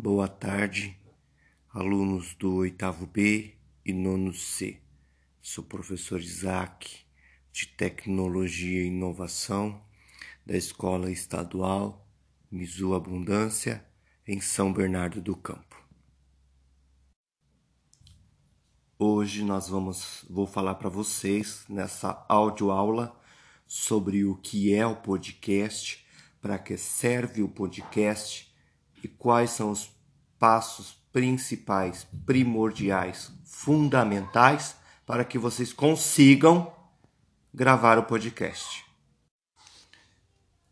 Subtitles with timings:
[0.00, 0.96] Boa tarde,
[1.74, 4.80] alunos do oitavo B e nono C.
[5.42, 7.00] Sou professor Isaac,
[7.50, 9.82] de Tecnologia e Inovação,
[10.46, 12.06] da Escola Estadual
[12.48, 13.84] Mizu Abundância,
[14.24, 15.84] em São Bernardo do Campo.
[18.96, 23.20] Hoje nós vamos, vou falar para vocês nessa audioaula
[23.66, 26.06] sobre o que é o podcast,
[26.40, 28.47] para que serve o podcast
[29.02, 29.90] e quais são os
[30.38, 34.76] passos principais, primordiais, fundamentais
[35.06, 36.72] para que vocês consigam
[37.52, 38.84] gravar o podcast.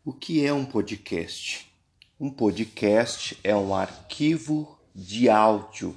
[0.05, 1.71] O que é um podcast?
[2.19, 5.95] Um podcast é um arquivo de áudio,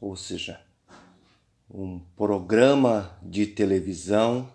[0.00, 0.60] ou seja,
[1.68, 4.52] um programa de televisão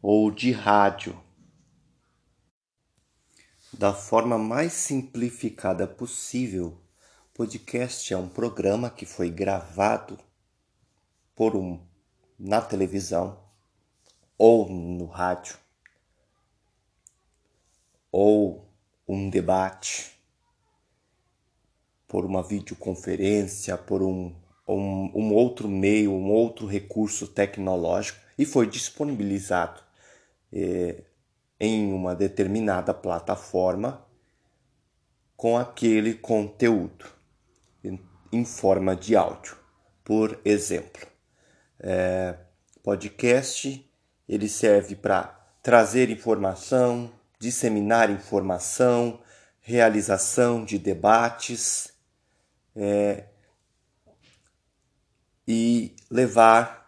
[0.00, 1.20] ou de rádio
[3.78, 6.78] da forma mais simplificada possível,
[7.34, 10.18] podcast é um programa que foi gravado
[11.34, 11.78] por um
[12.38, 13.38] na televisão
[14.38, 15.58] ou no rádio
[18.10, 18.66] ou
[19.06, 20.10] um debate
[22.08, 24.34] por uma videoconferência, por um,
[24.66, 29.82] um, um outro meio, um outro recurso tecnológico e foi disponibilizado
[30.50, 31.02] eh,
[31.58, 34.06] em uma determinada plataforma
[35.36, 37.06] com aquele conteúdo
[38.32, 39.56] em forma de áudio.
[40.04, 41.06] Por exemplo,
[41.80, 42.36] é,
[42.82, 43.90] podcast
[44.28, 45.24] ele serve para
[45.62, 49.20] trazer informação, disseminar informação,
[49.60, 51.92] realização de debates
[52.74, 53.24] é,
[55.46, 56.85] e levar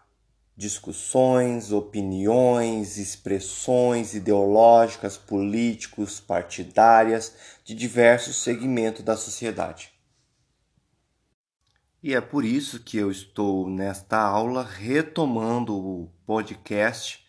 [0.59, 7.33] discussões, opiniões, expressões ideológicas, políticos, partidárias
[7.65, 9.93] de diversos segmentos da sociedade.
[12.03, 17.25] E é por isso que eu estou nesta aula retomando o podcast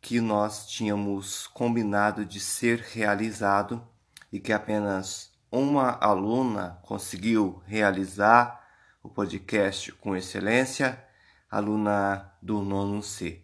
[0.00, 3.86] que nós tínhamos combinado de ser realizado
[4.32, 8.66] e que apenas uma aluna conseguiu realizar
[9.02, 11.06] o podcast com excelência
[11.50, 13.42] aluna do nono C.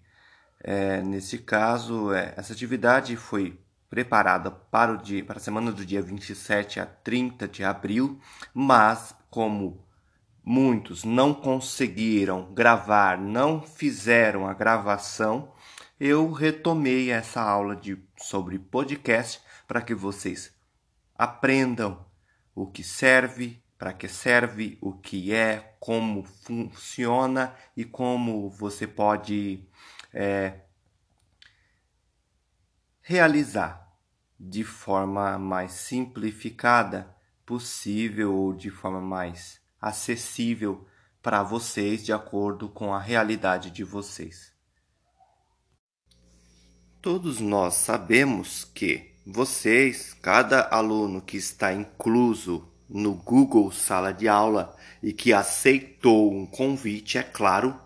[0.60, 5.84] É, nesse caso, é, essa atividade foi preparada para, o dia, para a semana do
[5.84, 8.18] dia 27 a 30 de abril,
[8.52, 9.84] mas como
[10.44, 15.52] muitos não conseguiram gravar, não fizeram a gravação,
[15.98, 20.52] eu retomei essa aula de, sobre podcast para que vocês
[21.16, 22.04] aprendam
[22.54, 29.66] o que serve, para que serve, o que é, como funciona e como você pode
[30.12, 30.60] é,
[33.00, 33.92] realizar
[34.38, 37.14] de forma mais simplificada
[37.44, 40.86] possível ou de forma mais acessível
[41.22, 44.52] para vocês de acordo com a realidade de vocês.
[47.00, 54.76] Todos nós sabemos que vocês, cada aluno que está incluso no Google Sala de Aula
[55.02, 57.76] e que aceitou um convite, é claro,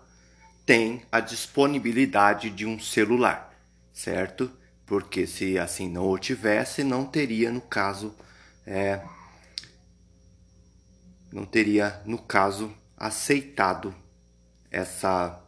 [0.63, 3.51] tem a disponibilidade de um celular,
[3.91, 4.51] certo?
[4.85, 8.15] Porque se assim não o tivesse, não teria no caso,
[8.67, 9.01] é,
[11.33, 13.95] não teria no caso aceitado
[14.69, 15.43] essa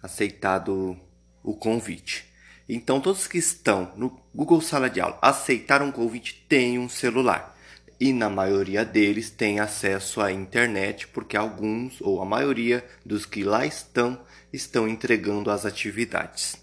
[0.00, 0.96] aceitado
[1.42, 2.24] o convite.
[2.68, 7.55] Então todos que estão no Google Sala de Aula aceitaram o convite têm um celular
[7.98, 13.42] e na maioria deles tem acesso à internet, porque alguns ou a maioria dos que
[13.42, 14.20] lá estão
[14.52, 16.56] estão entregando as atividades.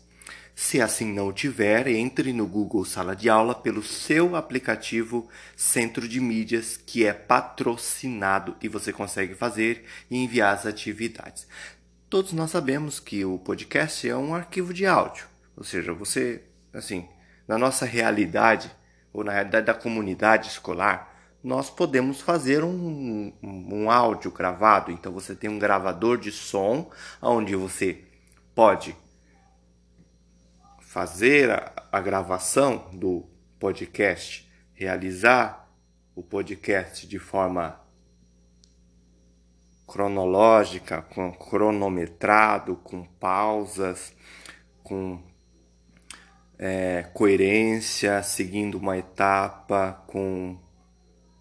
[0.56, 6.20] Se assim não tiver, entre no Google Sala de Aula pelo seu aplicativo Centro de
[6.20, 11.48] Mídias, que é patrocinado e você consegue fazer e enviar as atividades.
[12.08, 15.26] Todos nós sabemos que o podcast é um arquivo de áudio,
[15.58, 17.08] ou seja, você, assim,
[17.48, 18.72] na nossa realidade
[19.12, 21.13] ou na realidade da comunidade escolar,
[21.44, 24.92] nós podemos fazer um, um, áudio gravado.
[24.92, 26.90] Então você tem um gravador de som
[27.22, 28.02] onde você
[28.56, 28.96] pode
[30.80, 33.28] fazer a, a gravação do
[33.60, 35.70] podcast, realizar
[36.16, 37.80] o podcast de forma
[39.86, 44.16] cronológica, com cronometrado, com pausas,
[44.82, 45.22] com
[46.58, 50.58] é, coerência, seguindo uma etapa, com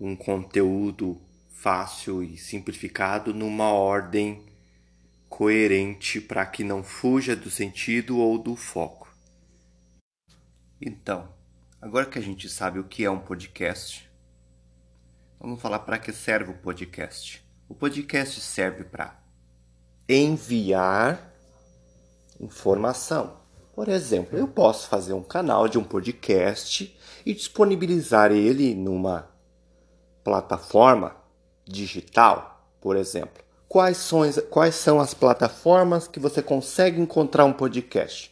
[0.02, 4.44] um conteúdo fácil e simplificado numa ordem
[5.28, 9.14] coerente para que não fuja do sentido ou do foco.
[10.80, 11.32] Então,
[11.80, 14.12] agora que a gente sabe o que é um podcast,
[15.42, 17.44] Vamos falar para que serve o podcast.
[17.68, 19.20] O podcast serve para
[20.08, 21.34] enviar
[22.38, 23.38] informação.
[23.74, 26.96] Por exemplo, eu posso fazer um canal de um podcast
[27.26, 29.31] e disponibilizar ele numa
[30.22, 31.16] plataforma
[31.64, 33.42] digital, por exemplo.
[33.68, 34.20] Quais são,
[34.50, 38.30] quais são as plataformas que você consegue encontrar um podcast?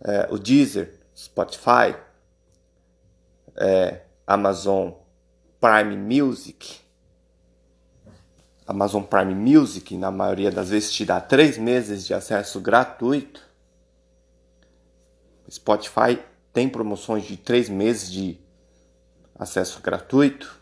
[0.00, 1.96] É, o Deezer, Spotify,
[3.56, 4.92] é, Amazon
[5.60, 6.80] Prime Music.
[8.64, 13.42] Amazon Prime Music, na maioria das vezes, te dá três meses de acesso gratuito.
[15.50, 16.22] Spotify
[16.52, 18.38] tem promoções de três meses de
[19.38, 20.58] acesso gratuito.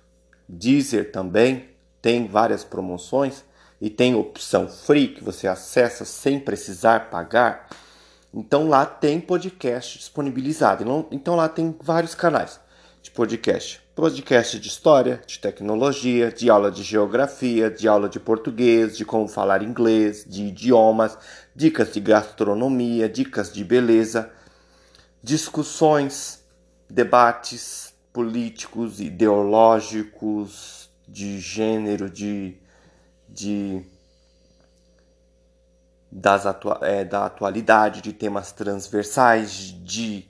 [0.48, 1.70] Deezer também
[2.00, 3.42] tem várias promoções
[3.80, 7.68] e tem opção free que você acessa sem precisar pagar.
[8.32, 10.84] Então lá tem podcast disponibilizado.
[11.10, 12.60] Então lá tem vários canais
[13.02, 13.80] de podcast.
[13.94, 19.26] Podcast de história, de tecnologia, de aula de geografia, de aula de português, de como
[19.26, 21.16] falar inglês, de idiomas,
[21.54, 24.30] dicas de gastronomia, dicas de beleza,
[25.22, 26.44] discussões,
[26.90, 27.85] debates
[28.16, 32.56] políticos, ideológicos, de gênero, de,
[33.28, 33.84] de
[36.10, 39.52] das atua é, da atualidade, de temas transversais,
[39.84, 40.26] de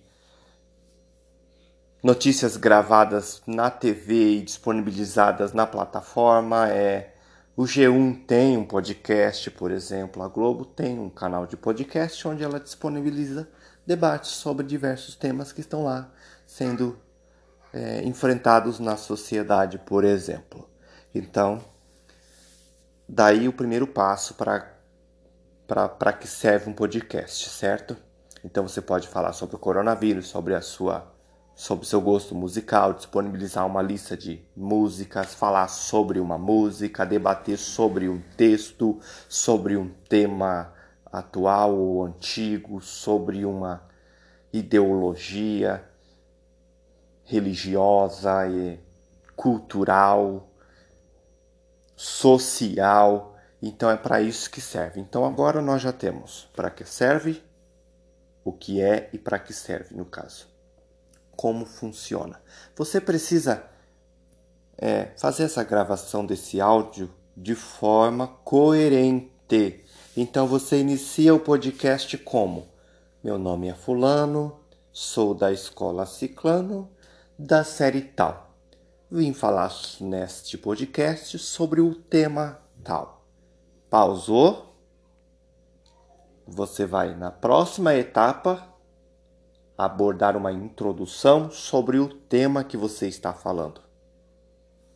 [2.03, 6.69] notícias gravadas na TV e disponibilizadas na plataforma.
[6.69, 7.15] É,
[7.57, 12.43] o G1 tem um podcast, por exemplo, a Globo tem um canal de podcast onde
[12.43, 13.49] ela disponibiliza
[13.87, 16.11] debates sobre diversos temas que estão lá
[16.45, 17.06] sendo
[17.77, 20.67] é, enfrentados na sociedade, por exemplo.
[21.15, 21.63] Então,
[23.07, 27.95] daí o primeiro passo para que serve um podcast, certo?
[28.43, 31.13] Então você pode falar sobre o coronavírus, sobre a sua
[31.55, 38.11] sobre seu gosto musical, disponibilizar uma lista de músicas, falar sobre uma música, debater sobre
[38.11, 40.71] um texto, sobre um tema
[41.11, 43.83] atual ou antigo, sobre uma
[44.53, 45.83] ideologia
[47.27, 48.81] religiosa e
[49.37, 50.49] cultural,
[51.95, 53.37] social.
[53.61, 55.01] Então é para isso que serve.
[55.01, 57.43] Então agora nós já temos para que serve,
[58.43, 60.57] o que é e para que serve no caso
[61.37, 62.41] como funciona.
[62.75, 63.63] Você precisa
[64.79, 69.85] é, fazer essa gravação desse áudio de forma coerente.
[70.17, 72.67] Então você inicia o podcast como:
[73.23, 74.59] Meu nome é Fulano,
[74.91, 76.89] sou da escola Ciclano,
[77.39, 78.55] da série tal.
[79.11, 83.27] Vim falar neste podcast sobre o tema tal.
[83.91, 84.75] Pausou?
[86.47, 88.67] Você vai na próxima etapa
[89.77, 93.86] abordar uma introdução sobre o tema que você está falando.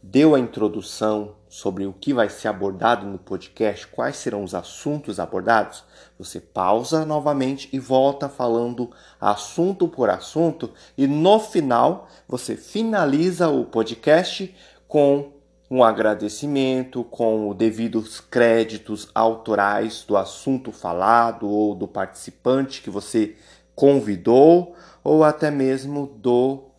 [0.03, 5.21] Deu a introdução sobre o que vai ser abordado no podcast, quais serão os assuntos
[5.21, 5.85] abordados,
[6.19, 13.67] você pausa novamente e volta falando assunto por assunto e no final você finaliza o
[13.67, 14.55] podcast
[14.89, 15.33] com
[15.71, 23.37] um agradecimento, com os devidos créditos autorais do assunto falado ou do participante que você
[23.75, 24.75] convidou
[25.05, 26.70] ou até mesmo do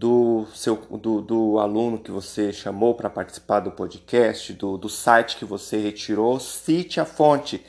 [0.00, 5.36] do seu do, do aluno que você chamou para participar do podcast, do, do site
[5.36, 7.62] que você retirou, cite a fonte,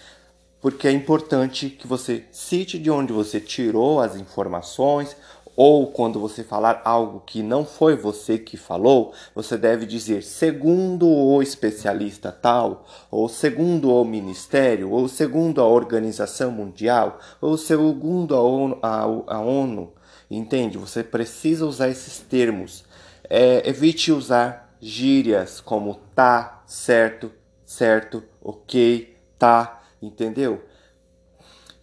[0.62, 5.14] porque é importante que você cite de onde você tirou as informações
[5.58, 11.06] ou quando você falar algo que não foi você que falou, você deve dizer segundo
[11.06, 18.42] o especialista tal, ou segundo o ministério, ou segundo a Organização Mundial, ou segundo a
[18.42, 18.80] ONU.
[18.82, 19.92] A, a ONU.
[20.32, 20.78] Entende?
[20.78, 22.86] Você precisa usar esses termos.
[23.30, 27.32] É, evite usar gírias como tá, certo,
[27.66, 30.64] certo, ok, tá, entendeu?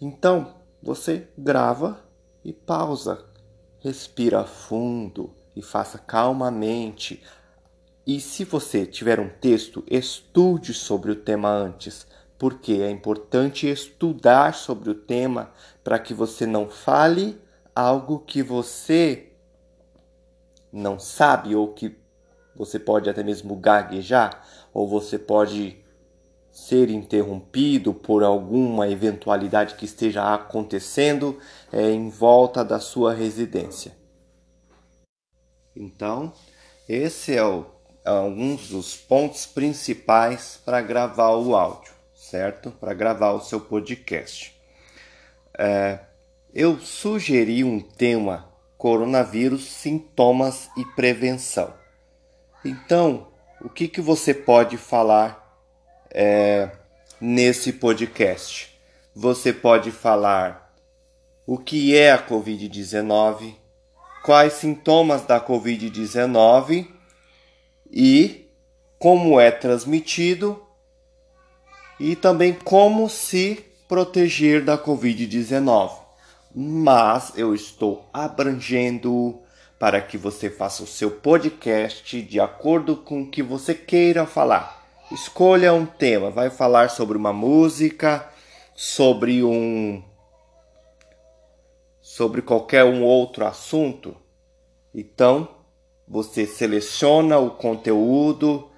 [0.00, 2.02] Então, você grava
[2.43, 3.28] e pausa
[3.81, 7.23] respira fundo e faça calmamente.
[8.07, 12.07] E se você tiver um texto, estude sobre o tema antes,
[12.38, 15.52] porque é importante estudar sobre o tema
[15.85, 17.38] para que você não fale
[17.78, 19.28] algo que você
[20.73, 21.97] não sabe ou que
[22.56, 24.44] você pode até mesmo gaguejar,
[24.75, 25.78] ou você pode
[26.50, 31.38] ser interrompido por alguma eventualidade que esteja acontecendo
[31.73, 33.97] é, em volta da sua residência.
[35.76, 36.32] Então,
[36.88, 37.64] esse é, o,
[38.04, 42.73] é alguns dos pontos principais para gravar o áudio, certo?
[42.73, 44.52] Para gravar o seu podcast.
[45.56, 46.08] É,
[46.55, 51.75] eu sugeri um tema coronavírus, sintomas e prevenção.
[52.64, 53.28] Então,
[53.61, 55.61] o que, que você pode falar
[56.11, 56.71] é,
[57.21, 58.78] nesse podcast?
[59.14, 60.73] Você pode falar
[61.47, 63.55] o que é a Covid-19,
[64.25, 66.87] quais sintomas da Covid-19
[67.90, 68.49] e
[68.99, 70.62] como é transmitido
[71.99, 76.08] e também como se proteger da Covid-19.
[76.55, 79.40] Mas eu estou abrangendo
[79.78, 84.87] para que você faça o seu podcast de acordo com o que você queira falar.
[85.11, 88.28] Escolha um tema, vai falar sobre uma música,
[88.75, 90.02] sobre um
[92.00, 94.17] sobre qualquer um outro assunto.
[94.95, 95.49] Então,
[96.07, 98.69] você seleciona o conteúdo,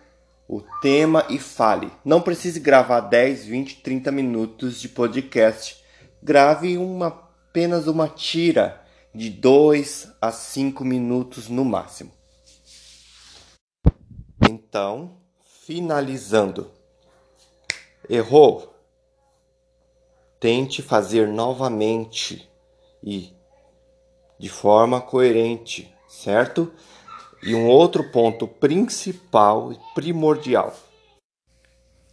[0.49, 1.91] o tema e fale.
[2.05, 5.83] Não precise gravar 10, 20, 30 minutos de podcast.
[6.23, 8.81] Grave uma, apenas uma tira
[9.13, 12.13] de 2 a 5 minutos no máximo.
[14.49, 15.17] Então,
[15.65, 16.71] finalizando.
[18.09, 18.73] Errou?
[20.39, 22.49] Tente fazer novamente
[23.03, 23.35] e
[24.39, 26.73] de forma coerente, certo?
[27.43, 30.73] E um outro ponto principal e primordial.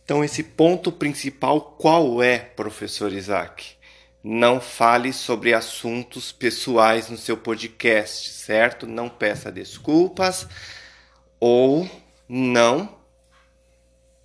[0.03, 3.76] Então, esse ponto principal qual é, professor Isaac?
[4.23, 8.85] Não fale sobre assuntos pessoais no seu podcast, certo?
[8.85, 10.47] Não peça desculpas
[11.39, 11.89] ou
[12.27, 12.97] não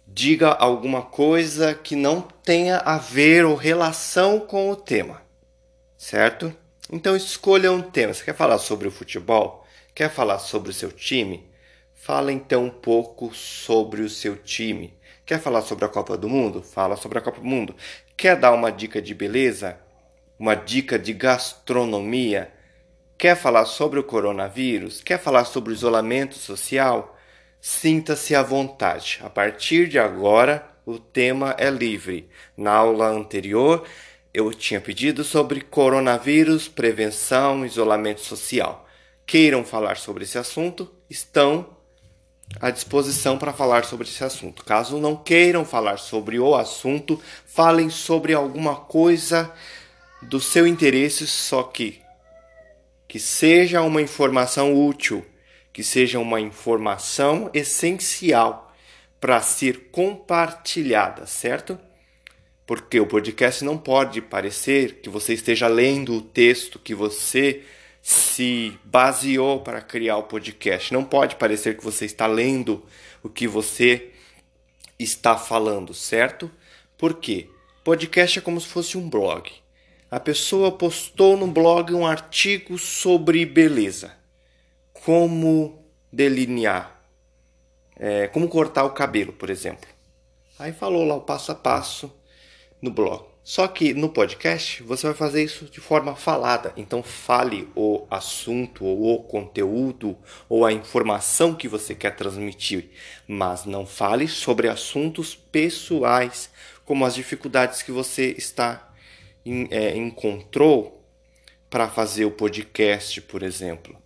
[0.06, 5.22] diga alguma coisa que não tenha a ver ou relação com o tema,
[5.96, 6.54] certo?
[6.90, 8.12] Então escolha um tema.
[8.12, 9.66] Você quer falar sobre o futebol?
[9.94, 11.48] Quer falar sobre o seu time?
[11.94, 14.92] Fala então um pouco sobre o seu time.
[15.24, 16.62] Quer falar sobre a Copa do Mundo?
[16.62, 17.74] Fala sobre a Copa do Mundo.
[18.22, 19.76] Quer dar uma dica de beleza?
[20.38, 22.52] Uma dica de gastronomia?
[23.18, 25.02] Quer falar sobre o coronavírus?
[25.02, 27.18] Quer falar sobre o isolamento social?
[27.60, 29.18] Sinta-se à vontade.
[29.24, 32.30] A partir de agora, o tema é livre.
[32.56, 33.84] Na aula anterior,
[34.32, 38.86] eu tinha pedido sobre coronavírus, prevenção, isolamento social
[39.32, 41.76] queiram falar sobre esse assunto, estão
[42.60, 44.64] à disposição para falar sobre esse assunto.
[44.64, 49.52] Caso não queiram falar sobre o assunto, falem sobre alguma coisa
[50.22, 52.00] do seu interesse, só que
[53.12, 55.22] que seja uma informação útil,
[55.70, 58.74] que seja uma informação essencial
[59.20, 61.78] para ser compartilhada, certo?
[62.66, 67.62] Porque o podcast não pode parecer que você esteja lendo o texto que você
[68.02, 70.92] se baseou para criar o podcast.
[70.92, 72.84] Não pode parecer que você está lendo
[73.22, 74.10] o que você
[74.98, 76.50] está falando, certo?
[76.98, 77.48] Por quê?
[77.84, 79.50] Podcast é como se fosse um blog.
[80.10, 84.12] A pessoa postou no blog um artigo sobre beleza.
[84.92, 85.82] Como
[86.12, 87.00] delinear,
[87.96, 89.88] é, como cortar o cabelo, por exemplo.
[90.58, 92.12] Aí falou lá o passo a passo
[92.80, 93.31] no blog.
[93.44, 96.72] Só que no podcast você vai fazer isso de forma falada.
[96.76, 100.16] Então fale o assunto ou o conteúdo
[100.48, 102.90] ou a informação que você quer transmitir,
[103.26, 106.50] mas não fale sobre assuntos pessoais,
[106.84, 108.92] como as dificuldades que você está
[109.44, 111.04] em, é, encontrou
[111.68, 114.00] para fazer o podcast, por exemplo.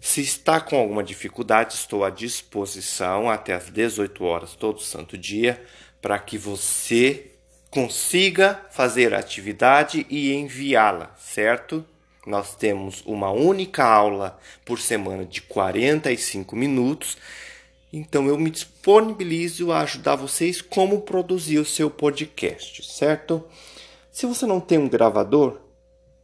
[0.00, 5.64] Se está com alguma dificuldade, estou à disposição até às 18 horas todo santo dia
[6.02, 7.31] para que você
[7.72, 11.82] consiga fazer a atividade e enviá-la, certo?
[12.26, 17.16] Nós temos uma única aula por semana de 45 minutos.
[17.90, 23.42] Então eu me disponibilizo a ajudar vocês como produzir o seu podcast, certo?
[24.10, 25.58] Se você não tem um gravador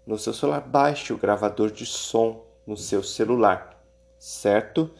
[0.06, 3.82] no seu celular, baixe o gravador de som no seu celular,
[4.18, 4.90] certo?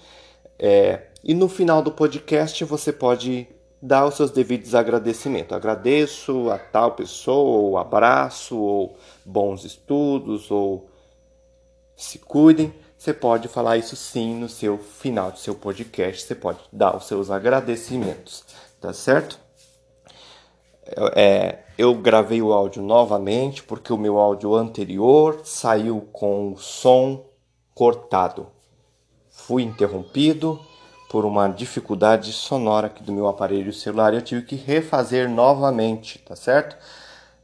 [0.59, 3.47] É, e no final do podcast você pode
[3.81, 5.57] dar os seus devidos agradecimentos.
[5.57, 10.89] Agradeço a tal pessoa, ou abraço, ou bons estudos, ou
[11.97, 12.73] se cuidem.
[12.97, 16.23] Você pode falar isso sim no seu final do seu podcast.
[16.23, 18.45] Você pode dar os seus agradecimentos,
[18.81, 19.39] tá certo?
[21.15, 27.27] É, eu gravei o áudio novamente porque o meu áudio anterior saiu com o som
[27.75, 28.49] cortado.
[29.29, 30.59] Fui interrompido
[31.09, 36.19] por uma dificuldade sonora aqui do meu aparelho celular e eu tive que refazer novamente,
[36.19, 36.77] tá certo?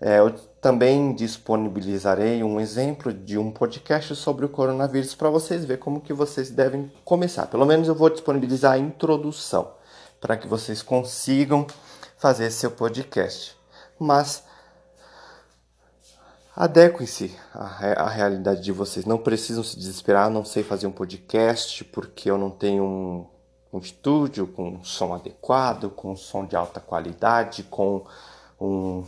[0.01, 5.79] É, eu também disponibilizarei um exemplo de um podcast sobre o coronavírus para vocês ver
[5.79, 7.47] como que vocês devem começar.
[7.47, 9.73] Pelo menos eu vou disponibilizar a introdução
[10.21, 11.67] para que vocês consigam
[12.19, 13.57] fazer seu podcast.
[13.99, 14.45] Mas
[16.57, 19.05] Adequem-se à, à, realidade de vocês.
[19.05, 20.31] Não precisam se desesperar.
[20.31, 23.27] Não sei fazer um podcast porque eu não tenho um,
[23.75, 28.05] um estúdio com som adequado, com som de alta qualidade, com
[28.61, 29.05] um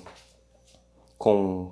[1.16, 1.70] com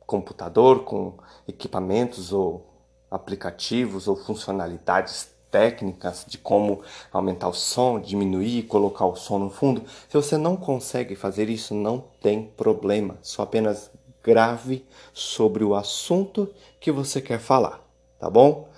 [0.00, 1.14] computador, com
[1.46, 2.66] equipamentos ou
[3.08, 6.82] aplicativos ou funcionalidades técnicas de como
[7.12, 9.84] aumentar o som, diminuir, colocar o som no fundo.
[10.08, 13.16] Se você não consegue fazer isso, não tem problema.
[13.22, 13.90] Só apenas
[14.22, 14.84] grave
[15.14, 17.80] sobre o assunto que você quer falar,
[18.18, 18.68] tá bom?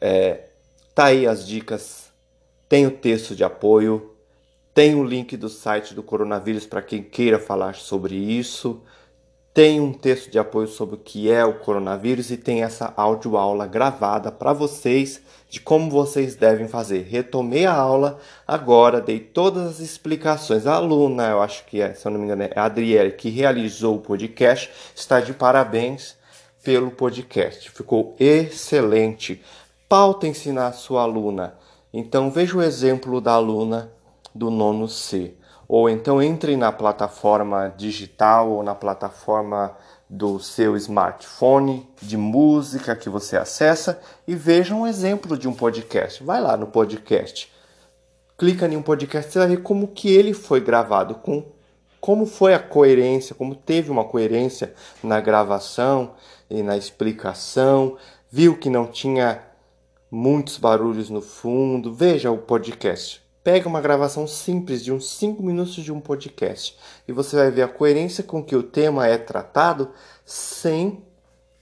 [0.00, 0.48] É,
[0.94, 1.99] tá aí as dicas.
[2.70, 4.12] Tem o texto de apoio,
[4.72, 8.80] tem o link do site do coronavírus para quem queira falar sobre isso.
[9.52, 13.66] Tem um texto de apoio sobre o que é o coronavírus e tem essa aula
[13.66, 17.08] gravada para vocês de como vocês devem fazer.
[17.10, 20.64] Retomei a aula agora, dei todas as explicações.
[20.64, 23.30] A aluna, eu acho que é, se eu não me engano, é a Adriele, que
[23.30, 26.16] realizou o podcast, está de parabéns
[26.62, 27.68] pelo podcast.
[27.68, 29.42] Ficou excelente.
[29.88, 31.58] Pauta ensinar a sua aluna.
[31.92, 33.92] Então veja o exemplo da aluna
[34.34, 35.34] do nono C
[35.72, 39.76] ou então entre na plataforma digital ou na plataforma
[40.08, 46.24] do seu smartphone de música que você acessa e veja um exemplo de um podcast.
[46.24, 47.52] Vai lá no podcast,
[48.36, 51.44] clica em um podcast, você vai ver como que ele foi gravado, com
[52.00, 56.14] como foi a coerência, como teve uma coerência na gravação
[56.48, 57.96] e na explicação,
[58.28, 59.40] viu que não tinha
[60.10, 61.94] muitos barulhos no fundo.
[61.94, 63.22] Veja o podcast.
[63.42, 66.76] Pega uma gravação simples de uns 5 minutos de um podcast
[67.08, 69.90] e você vai ver a coerência com que o tema é tratado
[70.24, 71.02] sem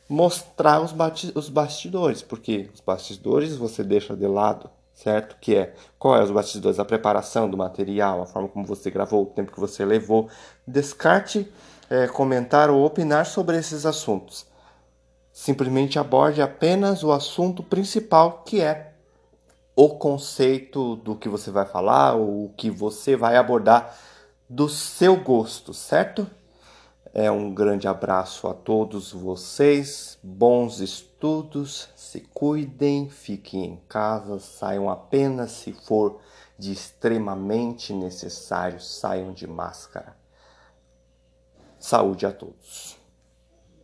[0.09, 0.93] mostrar os,
[1.37, 5.37] os bastidores, porque os bastidores você deixa de lado, certo?
[5.40, 9.23] Que é qual é os bastidores, a preparação do material, a forma como você gravou,
[9.23, 10.28] o tempo que você levou.
[10.67, 11.49] Descarte
[11.88, 14.48] é, comentar ou opinar sobre esses assuntos.
[15.38, 18.95] Simplesmente aborde apenas o assunto principal que é
[19.76, 23.97] o conceito do que você vai falar, o que você vai abordar
[24.49, 26.28] do seu gosto, certo?
[27.15, 34.91] É um grande abraço a todos vocês, bons estudos, se cuidem, fiquem em casa, saiam
[34.91, 36.19] apenas se for
[36.58, 40.17] de extremamente necessário, saiam de máscara.
[41.78, 42.98] Saúde a todos.